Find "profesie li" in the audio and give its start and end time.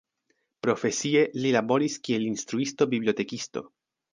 0.67-1.51